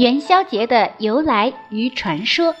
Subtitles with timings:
[0.00, 2.54] 元宵节的由来与传说。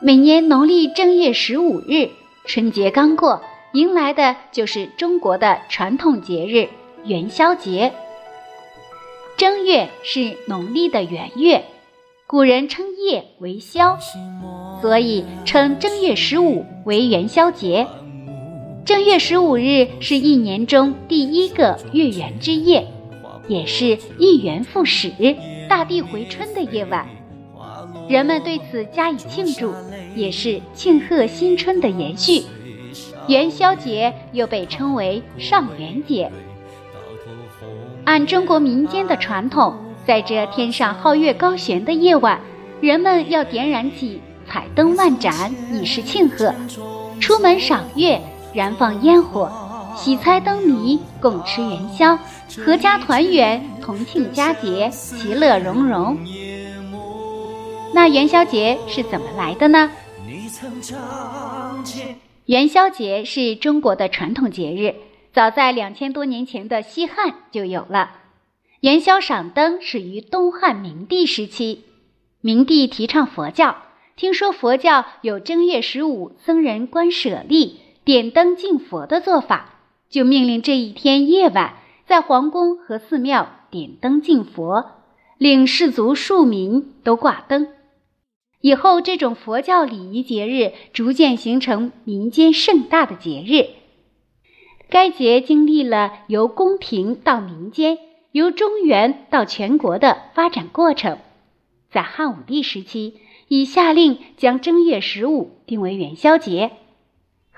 [0.00, 2.10] 每年农历正月十五日，
[2.44, 6.68] 春节刚过，迎来的就是中国的传统节日
[7.04, 7.92] 元宵节。
[9.36, 11.64] 正月是农历的元月，
[12.28, 13.98] 古人称夜为宵，
[14.80, 17.88] 所以称正月十五为元宵节。
[18.84, 22.86] 正月十五日是一年中第一个月圆之夜。
[23.52, 25.12] 也是一元复始、
[25.68, 27.06] 大地回春的夜晚，
[28.08, 29.74] 人们对此加以庆祝，
[30.16, 32.44] 也是庆贺新春的延续。
[33.28, 36.32] 元宵节又被称为上元节。
[38.04, 42.40] 按中国民间的传统，在这天上皓月高悬的夜晚，
[42.80, 46.50] 人们要点燃起彩灯万盏，以示庆贺；
[47.20, 48.18] 出门赏月，
[48.54, 49.52] 燃放烟火，
[49.96, 52.18] 喜猜灯谜，共吃元宵。
[52.48, 56.18] 阖家团圆，同庆佳节，其乐融融。
[57.94, 59.90] 那元宵节是怎么来的呢？
[62.46, 64.94] 元宵节是中国的传统节日，
[65.32, 68.10] 早在两千多年前的西汉就有了。
[68.80, 71.84] 元宵赏灯始于东汉明帝时期，
[72.40, 73.76] 明帝提倡佛教，
[74.16, 79.71] 听说佛教有正月十五僧人观舍利、点灯敬佛的做法，
[80.12, 81.78] 就命令这一天夜晚。
[82.06, 84.84] 在皇宫和寺庙点灯敬佛，
[85.38, 87.68] 令士族庶民都挂灯。
[88.60, 93.70] 以后，这种佛教礼仪节日逐渐形成民间盛大的节日。
[94.90, 97.96] 该节经历了由宫廷到民间、
[98.32, 101.18] 由中原到全国的发展过程。
[101.90, 103.14] 在汉武帝时期，
[103.48, 106.72] 已下令将正月十五定为元宵节。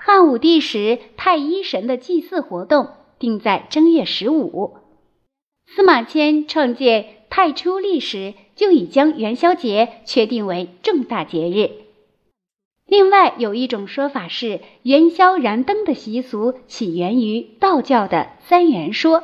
[0.07, 2.89] 汉武帝时，太一神的祭祀活动。
[3.17, 4.75] 定在正月十五。
[5.65, 11.71] 司马迁创建太初历时，就已将元宵节确定为重大节日。
[12.85, 19.23] 另外有一种说法是，元宵燃灯的习俗起源于道教的三元说：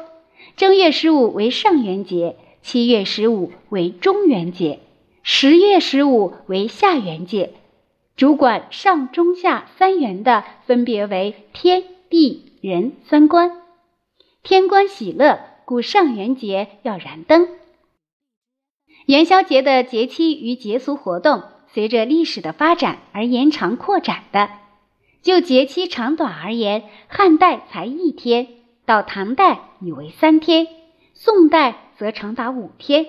[0.57, 4.79] 正月十五为上元节，七月十五为中元节，
[5.21, 7.51] 十月十五为下元节。
[8.15, 13.61] 主管上中下三元的，分别为天地人三官。
[14.43, 17.47] 天官喜乐，故上元节要燃灯。
[19.07, 24.49] 元宵节的节期与节俗活动，随着历史的发展而延长扩展的。
[25.23, 28.47] 就节期长短而言，汉代才一天，
[28.85, 30.67] 到唐代已为三天，
[31.13, 33.05] 宋代则长达五天，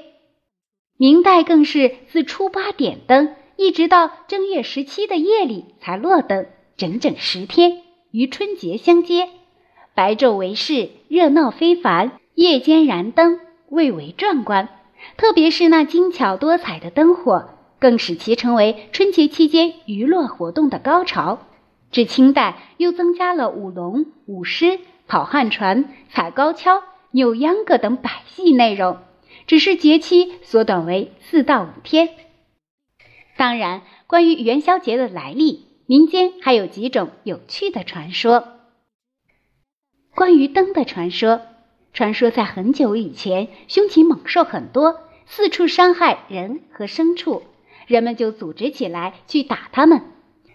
[0.97, 9.29] 明代更是自初八点灯，一直到正月十七的夜里才落灯，整整十天，与春节相接。
[9.95, 14.69] 白昼为市，热闹非凡；夜间燃灯，蔚为壮观。
[15.17, 21.39] 特别是那精巧多彩的灯火，更使其成为春节期间娱乐活动的高潮。
[21.93, 28.99] 至清代，又增加了舞龙、舞狮、跑旱船、踩高跷、扭秧歌等百戏内容，
[29.47, 32.09] 只是节期缩短为四到五天。
[33.43, 38.45] 当然，关于元宵节的来历，民间还有几种有趣的传说。
[40.15, 41.41] 关于灯的传说，
[41.93, 47.43] 传说在很久以前，凶禽猛兽很多，四处伤害人和牲畜，
[47.89, 50.03] 人们就组织起来去打它们。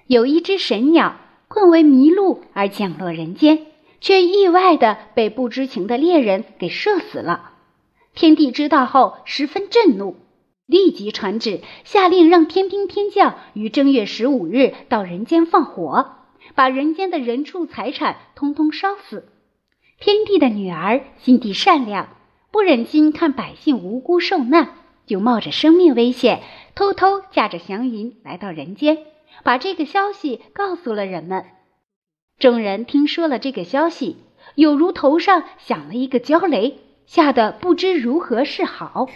[0.06, 1.18] 有一只神鸟
[1.50, 3.66] 困为迷路而降落人间，
[4.00, 7.52] 却意外的被不知情的猎人给射死了。
[8.16, 10.16] 天帝知道后十分震怒，
[10.68, 16.12] 立即传旨下令让天兵天将于正月十五日到人间放火，
[16.56, 19.30] 把人间的人畜财产通通烧死。
[20.00, 22.10] 天帝的女儿心地善良，
[22.52, 24.74] 不忍心看百姓无辜受难，
[25.06, 26.42] 就冒着生命危险，
[26.76, 28.98] 偷偷驾着祥云来到人间，
[29.44, 31.46] 把这个消息告诉了人们。
[32.38, 34.18] 众人听说了这个消息，
[34.56, 39.08] 有如头上响了一个焦雷，吓得不知如何是好。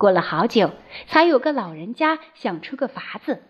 [0.00, 0.70] 过了好久，
[1.08, 3.42] 才有个老人家想出个法子。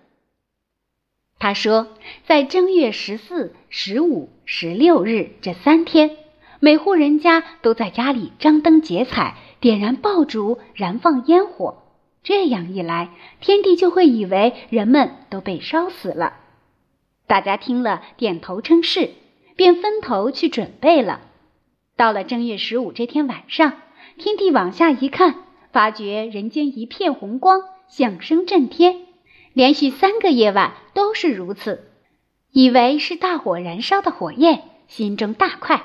[1.39, 1.87] 他说，
[2.27, 6.17] 在正月十四、十五、十六日这三天。
[6.59, 11.85] 每户人家都在家里张灯结彩，点燃爆竹，燃放烟火。
[12.25, 13.11] 这样一来，
[13.41, 16.35] 天帝就会以为人们都被烧死了。
[17.29, 19.13] 大家听了，点头称是，
[19.55, 21.21] 便分头去准备了。
[21.97, 23.75] 到了正月十五这天晚上，
[24.19, 28.97] 天帝往下一看，发觉人间一片红光，响声震天，
[29.53, 31.85] 连续三个夜晚都是如此，
[32.51, 35.85] 以为是大火燃烧的火焰，心中大快。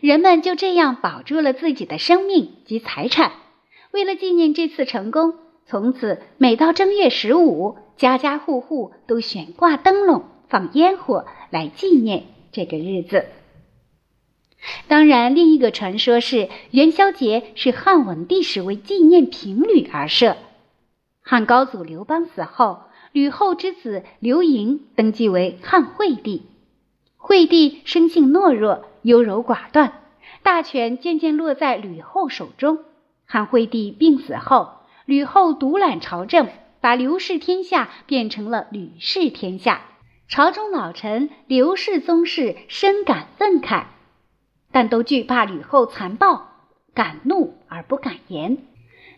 [0.00, 3.32] 人们就这样保住了自己的生命及财产，
[3.92, 5.34] 为了纪念这次成功，
[5.66, 13.26] 从此每到正月十五，家家户户都悬挂灯笼、放烟火来纪念这个日子。
[14.88, 20.36] 当然，另一个传说是元宵节是汉文帝时为纪念平吕而设。
[21.22, 22.80] 汉高祖刘邦死后，
[23.12, 26.46] 吕后之子刘盈登基为汉惠帝。
[27.16, 30.02] 惠帝生性懦弱、优柔寡断，
[30.42, 32.80] 大权渐渐落在吕后手中。
[33.24, 34.70] 汉惠帝病死后，
[35.04, 36.48] 吕后独揽朝政，
[36.80, 39.82] 把刘氏天下变成了吕氏天下。
[40.28, 43.84] 朝中老臣刘氏宗室深感愤慨。
[44.72, 46.48] 但都惧怕吕后残暴，
[46.94, 48.58] 敢怒而不敢言。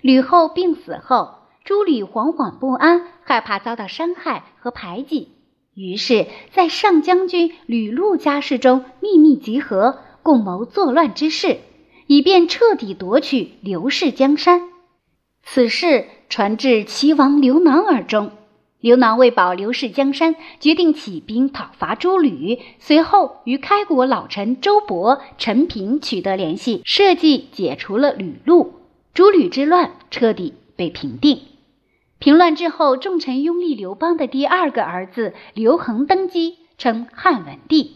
[0.00, 1.34] 吕后病死后，
[1.64, 5.28] 诸吕惶惶不安，害怕遭到伤害和排挤，
[5.75, 11.58] 于是，在上将军吕禄家室中秘密集合，共谋作乱之事，
[12.06, 14.69] 以便彻底夺取刘氏江山。
[15.44, 18.32] 此事传至齐王刘囊耳中。
[18.82, 22.58] 刘囊为保刘氏江山，决定起兵讨伐诸吕。
[22.81, 28.75] 随后与开国老臣周勃、陈平取得联系，设计解除了吕禄，
[29.14, 31.43] 诸吕之乱彻底被平定。
[32.19, 37.93] 平乱之后，重臣拥立刘邦的第二个儿子刘恒登基，称汉文帝。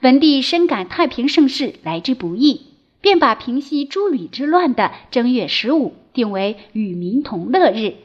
[0.00, 2.62] 文帝深感太平盛世来之不易，
[3.02, 7.96] 便把平息诸吕之乱的正月十五定为与民同乐日。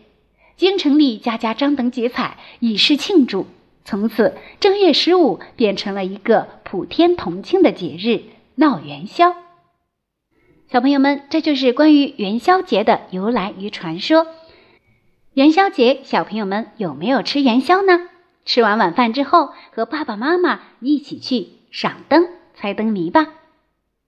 [0.60, 3.48] 京城里家家张灯结彩，以示庆祝。
[3.86, 8.24] 从此，正月十五变成了一个普天同庆的节日——
[8.56, 9.38] 闹元宵。
[10.70, 14.28] 小朋友们，这就是关于元宵节的由来与传说。
[15.34, 18.10] 元宵节，小朋友们有没有吃元宵呢？
[18.44, 23.28] 吃完晚饭之后，和爸爸妈妈一起去赏灯、猜灯谜吧。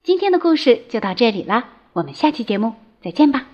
[0.03, 3.48] 今天的故事就到这里啦，我们下期节目再见吧。